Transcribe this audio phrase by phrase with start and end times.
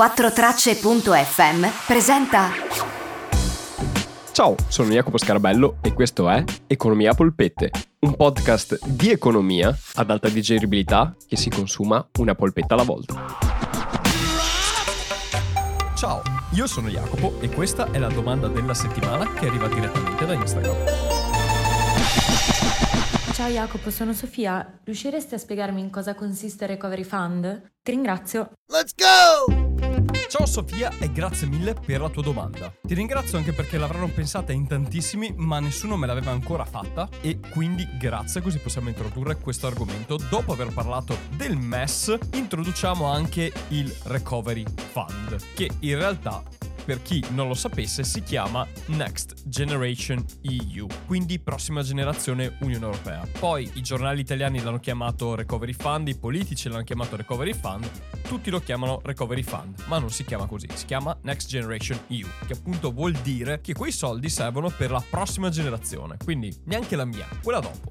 [0.00, 2.48] 4tracce.fm presenta
[4.32, 10.30] Ciao, sono Jacopo Scarabello e questo è Economia Polpette, un podcast di economia ad alta
[10.30, 13.36] digeribilità che si consuma una polpetta alla volta.
[15.94, 16.22] Ciao,
[16.52, 20.76] io sono Jacopo e questa è la domanda della settimana che arriva direttamente da Instagram.
[23.34, 24.80] Ciao Jacopo, sono Sofia.
[24.82, 27.72] Riusciresti a spiegarmi in cosa consiste il Recovery Fund?
[27.82, 28.52] Ti ringrazio.
[28.72, 29.89] Let's go!
[30.30, 32.72] Ciao Sofia e grazie mille per la tua domanda.
[32.80, 37.40] Ti ringrazio anche perché l'avranno pensata in tantissimi, ma nessuno me l'aveva ancora fatta e
[37.50, 40.20] quindi grazie così possiamo introdurre questo argomento.
[40.30, 46.40] Dopo aver parlato del MES, introduciamo anche il Recovery Fund, che in realtà
[46.84, 53.26] per chi non lo sapesse, si chiama Next Generation EU, quindi prossima generazione Unione Europea.
[53.38, 57.88] Poi i giornali italiani l'hanno chiamato Recovery Fund, i politici l'hanno chiamato Recovery Fund,
[58.22, 62.26] tutti lo chiamano Recovery Fund, ma non si chiama così, si chiama Next Generation EU,
[62.46, 67.04] che appunto vuol dire che quei soldi servono per la prossima generazione, quindi neanche la
[67.04, 67.90] mia, quella dopo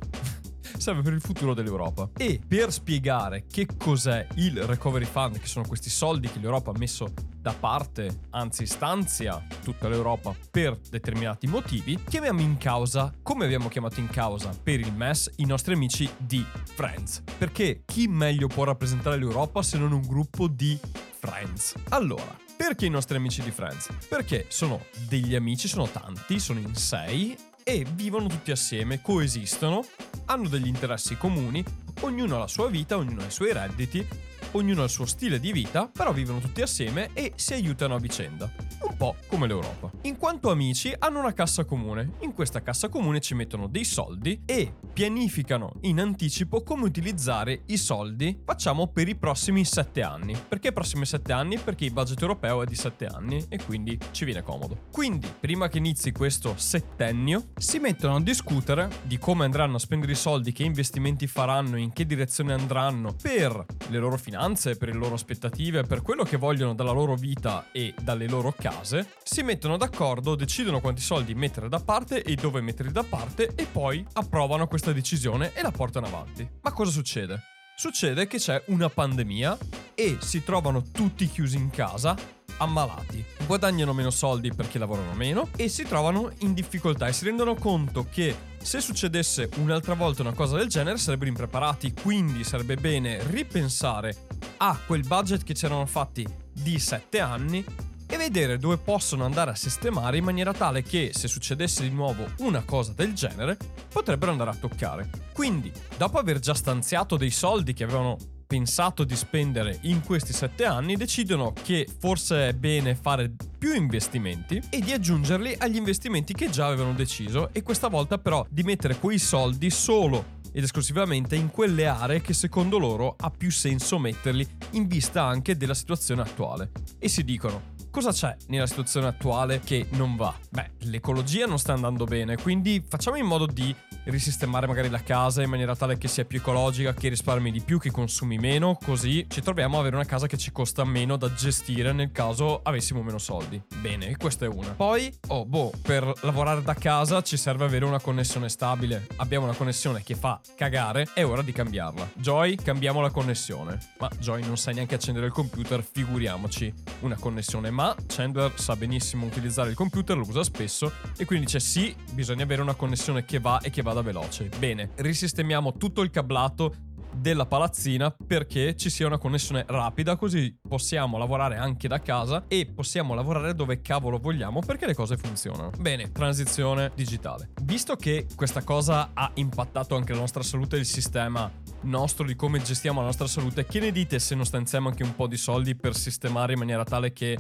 [0.80, 2.10] serve per il futuro dell'Europa.
[2.18, 6.78] E per spiegare che cos'è il Recovery Fund, che sono questi soldi che l'Europa ha
[6.78, 13.70] messo da parte, anzi stanzia tutta l'Europa per determinati motivi, chiamiamo in causa, come abbiamo
[13.70, 17.24] chiamato in causa per il MES, i nostri amici di Friends.
[17.38, 20.78] Perché chi meglio può rappresentare l'Europa se non un gruppo di
[21.20, 21.76] Friends?
[21.90, 23.90] Allora, perché i nostri amici di Friends?
[24.08, 29.86] Perché sono degli amici, sono tanti, sono in sei e vivono tutti assieme, coesistono,
[30.30, 31.64] hanno degli interessi comuni,
[32.02, 34.06] ognuno ha la sua vita, ognuno ha i suoi redditi,
[34.52, 38.00] ognuno ha il suo stile di vita, però vivono tutti assieme e si aiutano a
[38.00, 38.50] vicenda
[38.82, 39.92] un po' come l'Europa.
[40.04, 44.42] In quanto amici hanno una cassa comune, in questa cassa comune ci mettono dei soldi
[44.46, 50.36] e pianificano in anticipo come utilizzare i soldi, facciamo per i prossimi 7 anni.
[50.46, 51.58] Perché i prossimi 7 anni?
[51.58, 54.88] Perché il budget europeo è di 7 anni e quindi ci viene comodo.
[54.92, 60.12] Quindi, prima che inizi questo settennio, si mettono a discutere di come andranno a spendere
[60.12, 64.96] i soldi, che investimenti faranno, in che direzione andranno per le loro finanze, per le
[64.96, 69.78] loro aspettative, per quello che vogliono dalla loro vita e dalle loro case si mettono
[69.78, 74.68] d'accordo, decidono quanti soldi mettere da parte e dove metterli da parte e poi approvano
[74.68, 76.48] questa decisione e la portano avanti.
[76.62, 77.42] Ma cosa succede?
[77.76, 79.58] Succede che c'è una pandemia
[79.96, 82.16] e si trovano tutti chiusi in casa
[82.58, 87.56] ammalati, guadagnano meno soldi perché lavorano meno e si trovano in difficoltà e si rendono
[87.56, 93.24] conto che se succedesse un'altra volta una cosa del genere sarebbero impreparati, quindi sarebbe bene
[93.28, 94.28] ripensare
[94.58, 97.64] a quel budget che c'erano fatti di 7 anni
[98.10, 102.26] e vedere dove possono andare a sistemare in maniera tale che se succedesse di nuovo
[102.40, 103.56] una cosa del genere
[103.92, 105.10] potrebbero andare a toccare.
[105.32, 108.18] Quindi, dopo aver già stanziato dei soldi che avevano
[108.50, 114.60] pensato di spendere in questi sette anni, decidono che forse è bene fare più investimenti
[114.72, 118.98] e di aggiungerli agli investimenti che già avevano deciso e questa volta però di mettere
[118.98, 124.48] quei soldi solo ed esclusivamente in quelle aree che secondo loro ha più senso metterli
[124.72, 126.72] in vista anche della situazione attuale.
[126.98, 130.34] E si dicono, cosa c'è nella situazione attuale che non va?
[130.50, 133.76] Beh, l'ecologia non sta andando bene, quindi facciamo in modo di
[134.06, 137.80] risistemare magari la casa in maniera tale che sia più ecologica, che risparmi di più,
[137.80, 141.34] che consumi meno, così ci troviamo ad avere una casa che ci costa meno da
[141.34, 143.62] gestire nel caso avessimo meno soldi.
[143.82, 144.72] Bene, questa è una.
[144.72, 149.08] Poi, oh boh, per lavorare da casa ci serve avere una connessione stabile.
[149.18, 152.12] Abbiamo una connessione che fa cagare, è ora di cambiarla.
[152.14, 153.78] Joy, cambiamo la connessione.
[154.00, 157.70] Ma Joy non sa neanche accendere il computer, figuriamoci una connessione.
[157.70, 162.44] Ma Chandler sa benissimo utilizzare il computer, lo usa spesso e quindi dice sì, bisogna
[162.44, 164.50] avere una connessione che va e che vada veloce.
[164.58, 166.76] Bene, risistemiamo tutto il cablato
[167.12, 172.68] della palazzina perché ci sia una connessione rapida così possiamo lavorare anche da casa e
[172.68, 175.72] possiamo lavorare dove cavolo vogliamo perché le cose funzionano.
[175.80, 177.50] Bene, transizione digitale.
[177.64, 181.52] Visto che questa cosa ha impattato anche la nostra salute il sistema
[181.82, 185.16] nostro di come gestiamo la nostra salute, che ne dite se non stanziamo anche un
[185.16, 187.40] po' di soldi per sistemare in maniera tale che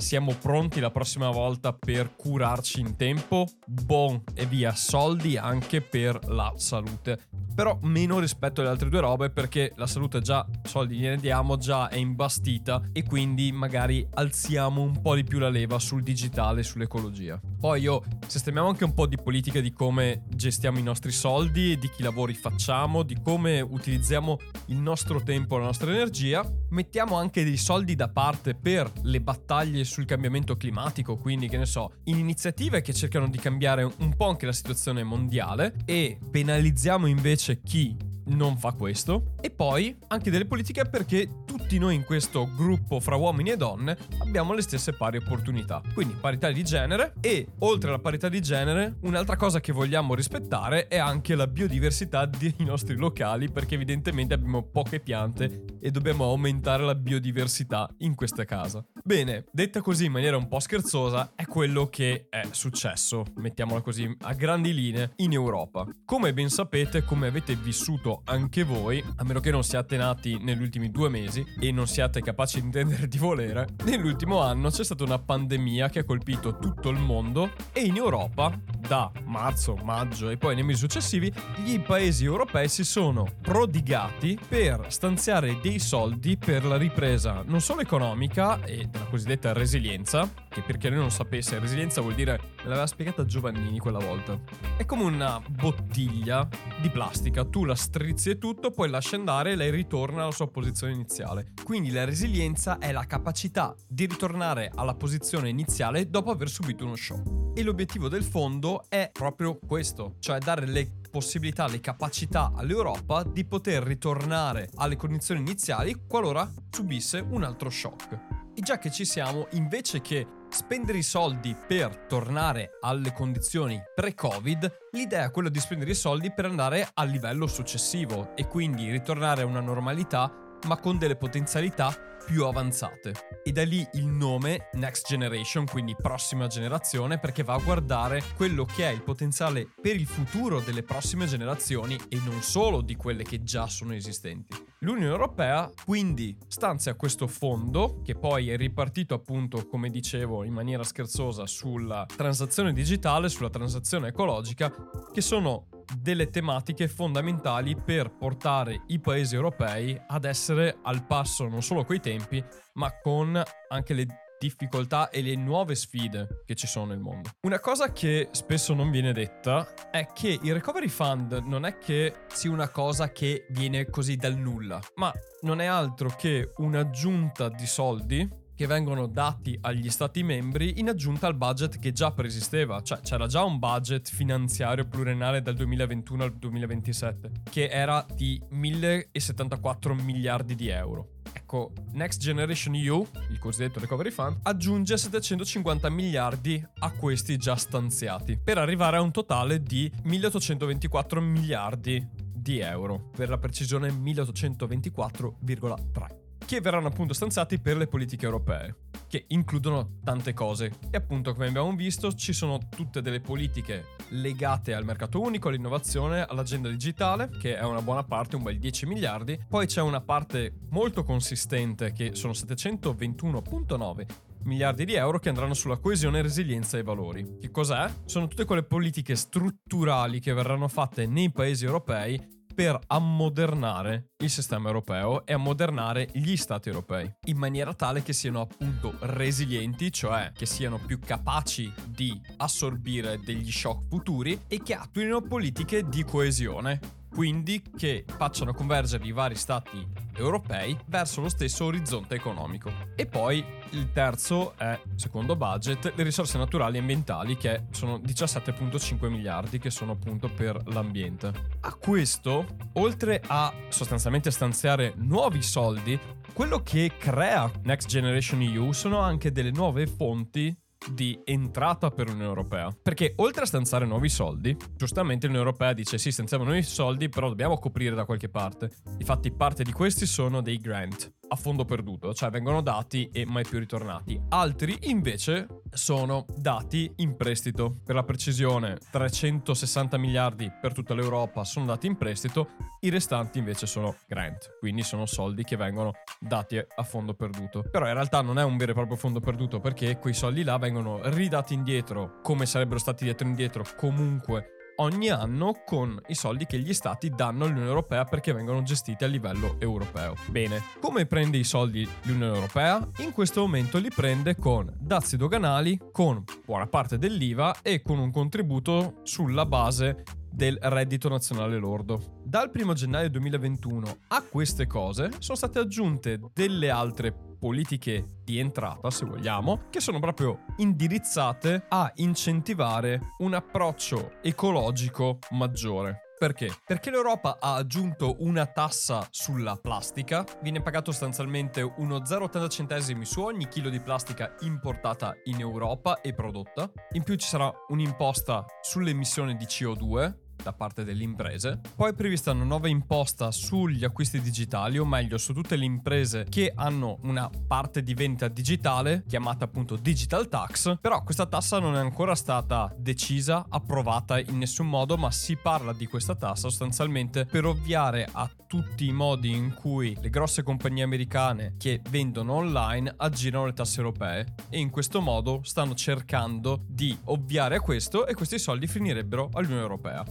[0.00, 3.46] siamo pronti la prossima volta per curarci in tempo?
[3.66, 7.18] Bon, e via, soldi anche per la salute.
[7.54, 11.88] Però meno rispetto alle altre due robe perché la salute già, soldi gliene diamo, già
[11.88, 17.49] è imbastita e quindi magari alziamo un po' di più la leva sul digitale sull'ecologia.
[17.60, 21.90] Poi io sistemiamo anche un po' di politica di come gestiamo i nostri soldi, di
[21.90, 26.42] chi lavori facciamo, di come utilizziamo il nostro tempo, la nostra energia.
[26.70, 31.66] Mettiamo anche dei soldi da parte per le battaglie sul cambiamento climatico, quindi che ne
[31.66, 37.06] so, in iniziative che cercano di cambiare un po' anche la situazione mondiale e penalizziamo
[37.06, 37.94] invece chi
[38.28, 41.28] non fa questo e poi anche delle politiche perché
[41.70, 45.80] tutti noi in questo gruppo fra uomini e donne abbiamo le stesse pari opportunità.
[45.94, 50.88] Quindi parità di genere e oltre alla parità di genere, un'altra cosa che vogliamo rispettare
[50.88, 56.82] è anche la biodiversità dei nostri locali perché evidentemente abbiamo poche piante e dobbiamo aumentare
[56.82, 58.84] la biodiversità in questa casa.
[59.04, 64.12] Bene, detta così in maniera un po' scherzosa, è quello che è successo, mettiamola così,
[64.22, 65.86] a grandi linee in Europa.
[66.04, 70.62] Come ben sapete, come avete vissuto anche voi, a meno che non siate nati negli
[70.62, 75.04] ultimi due mesi e non siate capaci di intendere di volere, nell'ultimo anno c'è stata
[75.04, 80.38] una pandemia che ha colpito tutto il mondo e in Europa, da marzo, maggio e
[80.38, 86.64] poi nei mesi successivi, gli paesi europei si sono prodigati per stanziare dei soldi per
[86.64, 92.00] la ripresa non solo economica e della cosiddetta resilienza, che per chi non sapesse, resilienza
[92.00, 94.38] vuol dire, me l'aveva spiegata Giovannini quella volta,
[94.76, 96.48] è come una bottiglia
[96.80, 100.48] di plastica, tu la strizzi e tutto, poi lasci andare e lei ritorna alla sua
[100.48, 101.49] posizione iniziale.
[101.62, 106.96] Quindi la resilienza è la capacità di ritornare alla posizione iniziale dopo aver subito uno
[106.96, 107.54] shock.
[107.54, 113.44] E l'obiettivo del fondo è proprio questo, cioè dare le possibilità, le capacità all'Europa di
[113.44, 118.18] poter ritornare alle condizioni iniziali qualora subisse un altro shock.
[118.54, 124.88] E già che ci siamo, invece che spendere i soldi per tornare alle condizioni pre-Covid,
[124.92, 129.42] l'idea è quella di spendere i soldi per andare al livello successivo e quindi ritornare
[129.42, 133.40] a una normalità ma con delle potenzialità più avanzate.
[133.42, 138.64] E da lì il nome Next Generation, quindi prossima generazione, perché va a guardare quello
[138.64, 143.24] che è il potenziale per il futuro delle prossime generazioni e non solo di quelle
[143.24, 144.69] che già sono esistenti.
[144.82, 150.84] L'Unione Europea quindi stanzia questo fondo, che poi è ripartito appunto, come dicevo, in maniera
[150.84, 154.72] scherzosa sulla transazione digitale, sulla transazione ecologica,
[155.12, 155.66] che sono
[156.00, 162.00] delle tematiche fondamentali per portare i paesi europei ad essere al passo non solo coi
[162.00, 162.42] tempi,
[162.74, 163.38] ma con
[163.68, 164.06] anche le
[164.40, 167.28] difficoltà e le nuove sfide che ci sono nel mondo.
[167.42, 172.24] Una cosa che spesso non viene detta è che il recovery fund non è che
[172.32, 177.66] sia una cosa che viene così dal nulla, ma non è altro che un'aggiunta di
[177.66, 178.28] soldi
[178.60, 183.26] che vengono dati agli stati membri in aggiunta al budget che già preesisteva, cioè c'era
[183.26, 190.68] già un budget finanziario pluriennale dal 2021 al 2027 che era di 1074 miliardi di
[190.68, 191.12] euro.
[191.32, 198.36] Ecco, Next Generation EU, il cosiddetto Recovery Fund, aggiunge 750 miliardi a questi già stanziati,
[198.36, 206.19] per arrivare a un totale di 1824 miliardi di euro, per la precisione 1824,3
[206.50, 208.74] che verranno appunto stanziati per le politiche europee,
[209.06, 210.72] che includono tante cose.
[210.90, 216.24] E appunto, come abbiamo visto, ci sono tutte delle politiche legate al mercato unico, all'innovazione,
[216.24, 219.38] all'agenda digitale, che è una buona parte, un bel 10 miliardi.
[219.48, 224.06] Poi c'è una parte molto consistente, che sono 721.9
[224.42, 227.36] miliardi di euro che andranno sulla coesione, resilienza e valori.
[227.40, 227.88] Che cos'è?
[228.06, 234.68] Sono tutte quelle politiche strutturali che verranno fatte nei paesi europei per ammodernare il sistema
[234.68, 237.10] europeo e ammodernare gli stati europei.
[237.26, 243.50] In maniera tale che siano appunto resilienti, cioè che siano più capaci di assorbire degli
[243.50, 249.86] shock futuri e che attuino politiche di coesione quindi che facciano convergere i vari stati
[250.16, 252.72] europei verso lo stesso orizzonte economico.
[252.94, 259.08] E poi il terzo è, secondo budget, le risorse naturali e ambientali che sono 17.5
[259.08, 261.32] miliardi che sono appunto per l'ambiente.
[261.60, 265.98] A questo, oltre a sostanzialmente stanziare nuovi soldi,
[266.32, 270.56] quello che crea Next Generation EU sono anche delle nuove fonti
[270.92, 272.74] di entrata per l'Unione Europea.
[272.82, 277.28] Perché oltre a stanziare nuovi soldi, giustamente l'Unione Europea dice sì, stanziamo nuovi soldi, però
[277.28, 278.70] dobbiamo coprire da qualche parte.
[278.98, 283.44] Infatti parte di questi sono dei grant a fondo perduto, cioè vengono dati e mai
[283.44, 284.20] più ritornati.
[284.30, 287.76] Altri invece sono dati in prestito.
[287.84, 293.66] Per la precisione, 360 miliardi per tutta l'Europa sono dati in prestito, i restanti invece
[293.66, 297.62] sono grant, quindi sono soldi che vengono dati a fondo perduto.
[297.70, 300.58] Però in realtà non è un vero e proprio fondo perduto perché quei soldi là
[300.58, 306.58] vengono ridati indietro come sarebbero stati dietro indietro comunque ogni anno con i soldi che
[306.58, 310.14] gli stati danno all'Unione Europea perché vengono gestiti a livello europeo.
[310.26, 312.86] Bene, come prende i soldi l'Unione Europea?
[312.98, 318.10] In questo momento li prende con dazi doganali, con buona parte dell'IVA e con un
[318.10, 322.20] contributo sulla base del reddito nazionale lordo.
[322.24, 328.90] Dal 1 gennaio 2021 a queste cose sono state aggiunte delle altre politiche di entrata,
[328.90, 336.09] se vogliamo, che sono proprio indirizzate a incentivare un approccio ecologico maggiore.
[336.20, 336.54] Perché?
[336.66, 343.22] Perché l'Europa ha aggiunto una tassa sulla plastica, viene pagato sostanzialmente uno 0,80 centesimi su
[343.22, 346.70] ogni chilo di plastica importata in Europa e prodotta.
[346.92, 351.60] In più ci sarà un'imposta sulle emissioni di CO2 da parte delle imprese.
[351.74, 356.26] Poi è prevista una nuova imposta sugli acquisti digitali, o meglio su tutte le imprese
[356.28, 361.76] che hanno una parte di vendita digitale, chiamata appunto digital tax, però questa tassa non
[361.76, 367.24] è ancora stata decisa, approvata in nessun modo, ma si parla di questa tassa sostanzialmente
[367.26, 372.92] per ovviare a tutti i modi in cui le grosse compagnie americane che vendono online
[372.96, 378.14] aggirano le tasse europee e in questo modo stanno cercando di ovviare a questo e
[378.14, 380.04] questi soldi finirebbero all'Unione Europea.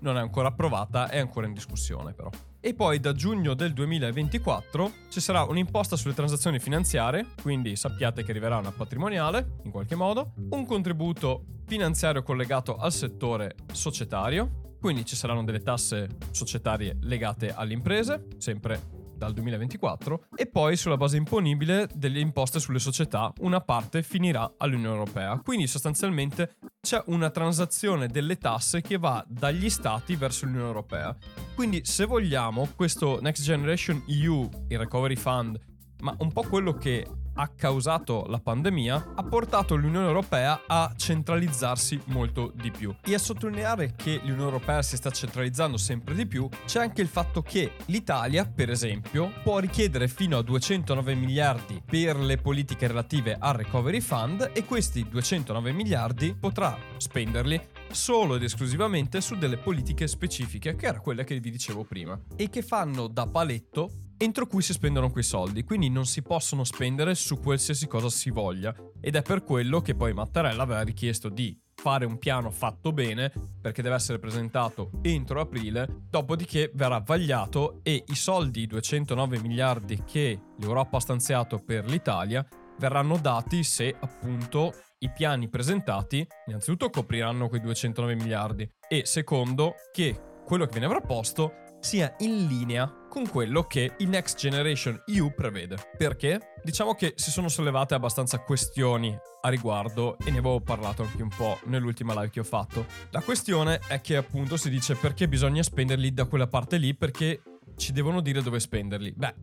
[0.00, 2.30] Non è ancora approvata, è ancora in discussione però.
[2.60, 8.30] E poi da giugno del 2024 ci sarà un'imposta sulle transazioni finanziarie, quindi sappiate che
[8.30, 15.16] arriverà una patrimoniale in qualche modo, un contributo finanziario collegato al settore societario, quindi ci
[15.16, 21.86] saranno delle tasse societarie legate alle imprese, sempre dal 2024 e poi sulla base imponibile
[21.94, 25.38] delle imposte sulle società una parte finirà all'Unione Europea.
[25.44, 31.14] Quindi sostanzialmente c'è una transazione delle tasse che va dagli stati verso l'Unione Europea.
[31.54, 35.60] Quindi se vogliamo questo Next Generation EU, il Recovery Fund,
[36.00, 42.00] ma un po' quello che ha causato la pandemia ha portato l'Unione Europea a centralizzarsi
[42.06, 42.94] molto di più.
[43.02, 47.08] E a sottolineare che l'Unione Europea si sta centralizzando sempre di più c'è anche il
[47.08, 53.36] fatto che l'Italia, per esempio, può richiedere fino a 209 miliardi per le politiche relative
[53.38, 57.60] al Recovery Fund e questi 209 miliardi potrà spenderli
[57.90, 62.48] solo ed esclusivamente su delle politiche specifiche, che era quelle che vi dicevo prima, e
[62.48, 63.90] che fanno da paletto
[64.22, 68.30] entro cui si spendono quei soldi, quindi non si possono spendere su qualsiasi cosa si
[68.30, 68.74] voglia.
[69.00, 73.32] Ed è per quello che poi Mattarella aveva richiesto di fare un piano fatto bene
[73.62, 80.38] perché deve essere presentato entro aprile, dopodiché verrà vagliato e i soldi, 209 miliardi che
[80.58, 82.46] l'Europa ha stanziato per l'Italia,
[82.78, 90.42] verranno dati se appunto i piani presentati innanzitutto copriranno quei 209 miliardi e secondo che
[90.44, 95.76] quello che viene proposto sia in linea con quello che il Next Generation EU prevede.
[95.96, 96.54] Perché?
[96.62, 101.30] Diciamo che si sono sollevate abbastanza questioni a riguardo e ne avevo parlato anche un
[101.34, 102.86] po' nell'ultima live che ho fatto.
[103.10, 107.42] La questione è che appunto si dice perché bisogna spenderli da quella parte lì perché
[107.76, 109.12] ci devono dire dove spenderli.
[109.16, 109.34] Beh,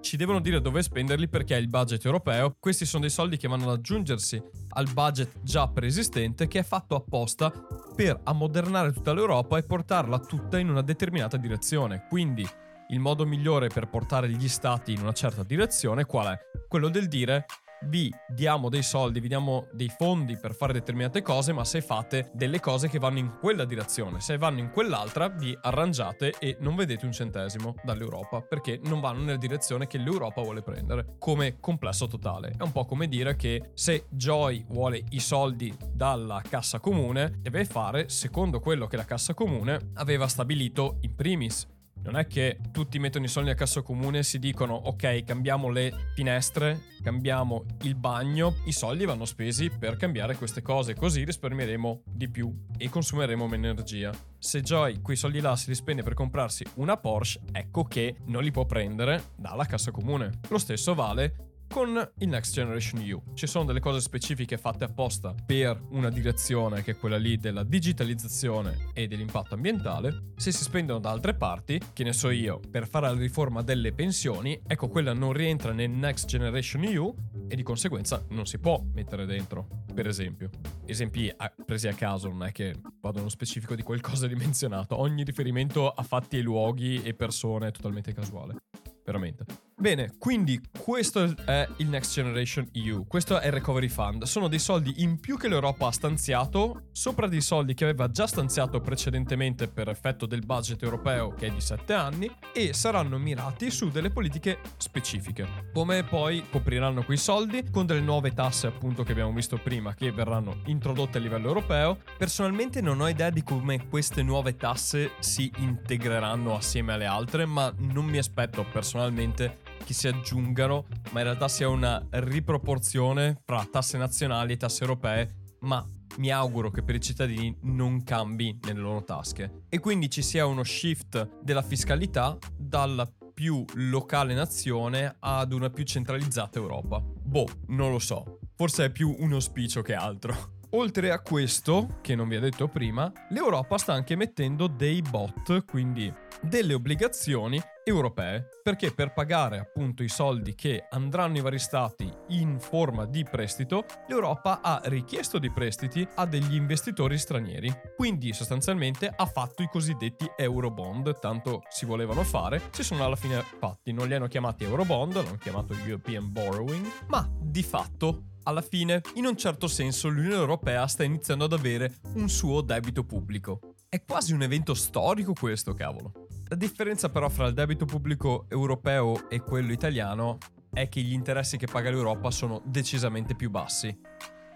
[0.00, 2.56] ci devono dire dove spenderli perché è il budget europeo.
[2.58, 6.94] Questi sono dei soldi che vanno ad aggiungersi al budget già preesistente che è fatto
[6.94, 7.52] apposta
[7.94, 12.06] per ammodernare tutta l'Europa e portarla tutta in una determinata direzione.
[12.08, 12.46] Quindi
[12.88, 16.38] il modo migliore per portare gli stati in una certa direzione qual è?
[16.68, 17.46] Quello del dire
[17.86, 22.30] vi diamo dei soldi, vi diamo dei fondi per fare determinate cose, ma se fate
[22.32, 26.74] delle cose che vanno in quella direzione, se vanno in quell'altra, vi arrangiate e non
[26.74, 32.06] vedete un centesimo dall'Europa, perché non vanno nella direzione che l'Europa vuole prendere, come complesso
[32.06, 32.54] totale.
[32.58, 37.64] È un po' come dire che se Joy vuole i soldi dalla cassa comune, deve
[37.64, 41.72] fare secondo quello che la cassa comune aveva stabilito in primis
[42.04, 45.70] non è che tutti mettono i soldi a cassa comune e si dicono ok cambiamo
[45.70, 52.02] le finestre, cambiamo il bagno, i soldi vanno spesi per cambiare queste cose così risparmieremo
[52.06, 54.12] di più e consumeremo meno energia.
[54.38, 58.42] Se Joy quei soldi là si li spende per comprarsi una Porsche, ecco che non
[58.42, 60.40] li può prendere dalla cassa comune.
[60.48, 63.20] Lo stesso vale con il Next Generation EU.
[63.34, 67.64] Ci sono delle cose specifiche fatte apposta per una direzione che è quella lì della
[67.64, 70.34] digitalizzazione e dell'impatto ambientale.
[70.36, 73.92] Se si spendono da altre parti, che ne so io, per fare la riforma delle
[73.92, 77.12] pensioni, ecco quella non rientra nel Next Generation EU
[77.48, 80.50] e di conseguenza non si può mettere dentro, per esempio.
[80.86, 81.34] Esempi
[81.66, 85.90] presi a caso, non è che vado nello specifico di qualcosa di menzionato, ogni riferimento
[85.90, 88.62] a fatti e luoghi e persone è totalmente casuale
[89.04, 89.44] veramente.
[89.76, 94.22] Bene, quindi questo è il Next Generation EU, questo è il Recovery Fund.
[94.22, 98.26] Sono dei soldi in più che l'Europa ha stanziato, sopra dei soldi che aveva già
[98.28, 103.70] stanziato precedentemente per effetto del budget europeo che è di 7 anni e saranno mirati
[103.70, 105.70] su delle politiche specifiche.
[105.72, 110.12] Come poi copriranno quei soldi con delle nuove tasse appunto che abbiamo visto prima che
[110.12, 111.98] verranno introdotte a livello europeo.
[112.16, 117.74] Personalmente non ho idea di come queste nuove tasse si integreranno assieme alle altre, ma
[117.76, 123.98] non mi aspetto personalmente che si aggiungano, ma in realtà sia una riproporzione fra tasse
[123.98, 125.86] nazionali e tasse europee, ma
[126.18, 129.64] mi auguro che per i cittadini non cambi nelle loro tasche.
[129.68, 135.84] E quindi ci sia uno shift della fiscalità dalla più locale nazione ad una più
[135.84, 137.00] centralizzata Europa.
[137.00, 138.38] Boh, non lo so.
[138.54, 140.62] Forse è più un auspicio che altro.
[140.76, 145.64] Oltre a questo, che non vi ho detto prima, l'Europa sta anche mettendo dei bot,
[145.64, 152.10] quindi delle obbligazioni europee, perché per pagare appunto i soldi che andranno ai vari stati
[152.30, 157.72] in forma di prestito, l'Europa ha richiesto dei prestiti a degli investitori stranieri.
[157.94, 163.44] Quindi sostanzialmente ha fatto i cosiddetti Eurobond, tanto si volevano fare, si sono alla fine
[163.60, 169.00] fatti, non li hanno chiamati Eurobond, l'hanno chiamato European Borrowing, ma di fatto alla fine,
[169.14, 173.74] in un certo senso, l'Unione Europea sta iniziando ad avere un suo debito pubblico.
[173.88, 176.26] È quasi un evento storico questo, cavolo.
[176.48, 180.38] La differenza però fra il debito pubblico europeo e quello italiano
[180.72, 183.96] è che gli interessi che paga l'Europa sono decisamente più bassi.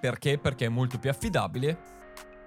[0.00, 0.38] Perché?
[0.38, 1.96] Perché è molto più affidabile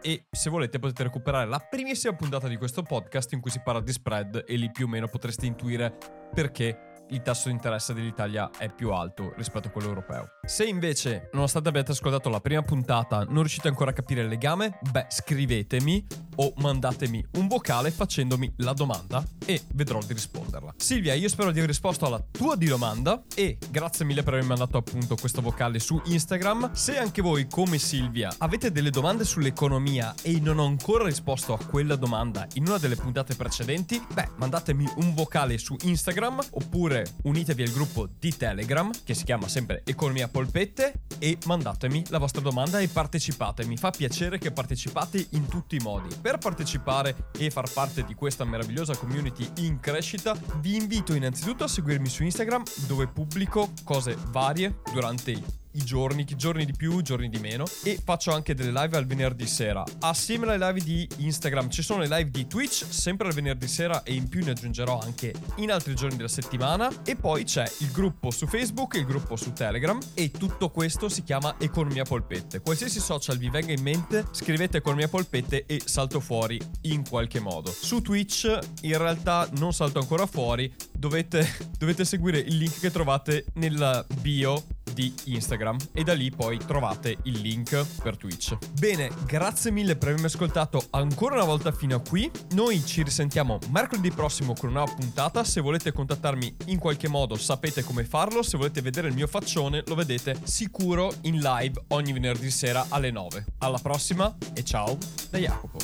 [0.03, 3.81] e se volete potete recuperare la primissima puntata di questo podcast in cui si parla
[3.81, 5.95] di spread e lì più o meno potreste intuire
[6.33, 10.27] perché il tasso di interesse dell'Italia è più alto rispetto a quello europeo.
[10.51, 14.79] Se invece, nonostante abbiate ascoltato la prima puntata, non riuscite ancora a capire il legame,
[14.91, 16.05] beh, scrivetemi
[16.35, 20.73] o mandatemi un vocale facendomi la domanda e vedrò di risponderla.
[20.75, 24.49] Silvia, io spero di aver risposto alla tua di domanda e grazie mille per avermi
[24.49, 26.73] mandato appunto questo vocale su Instagram.
[26.73, 31.63] Se anche voi, come Silvia, avete delle domande sull'economia e non ho ancora risposto a
[31.63, 37.63] quella domanda in una delle puntate precedenti, beh, mandatemi un vocale su Instagram oppure unitevi
[37.63, 42.79] al gruppo di Telegram che si chiama sempre Economia Polpette e mandatemi la vostra domanda
[42.79, 43.63] e partecipate.
[43.65, 46.15] Mi fa piacere che partecipate in tutti i modi.
[46.19, 51.67] Per partecipare e far parte di questa meravigliosa community in crescita, vi invito innanzitutto a
[51.67, 57.39] seguirmi su Instagram dove pubblico cose varie durante i giorni, giorni di più, giorni di
[57.39, 59.83] meno e faccio anche delle live al venerdì sera.
[59.99, 64.03] Assieme alle live di Instagram ci sono le live di Twitch, sempre al venerdì sera
[64.03, 67.91] e in più ne aggiungerò anche in altri giorni della settimana e poi c'è il
[67.91, 72.61] gruppo su Facebook, il gruppo su Telegram e tutto questo si chiama Economia Polpette.
[72.61, 77.71] Qualsiasi social vi venga in mente, scrivete Economia Polpette e salto fuori in qualche modo.
[77.71, 81.47] Su Twitch in realtà non salto ancora fuori, dovete,
[81.77, 84.63] dovete seguire il link che trovate nella bio
[84.93, 88.57] di Instagram e da lì poi trovate il link per Twitch.
[88.79, 92.29] Bene, grazie mille per avermi ascoltato ancora una volta fino a qui.
[92.51, 95.43] Noi ci risentiamo mercoledì prossimo con una nuova puntata.
[95.43, 98.43] Se volete contattarmi in qualche modo sapete come farlo.
[98.43, 103.11] Se volete vedere il mio faccione lo vedete sicuro in live ogni venerdì sera alle
[103.11, 103.45] 9.
[103.59, 104.97] Alla prossima e ciao
[105.29, 105.79] da Jacopo.